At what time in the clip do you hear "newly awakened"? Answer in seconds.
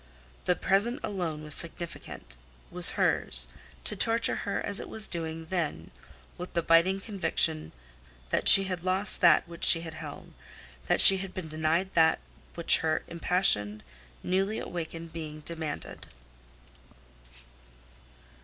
14.23-15.13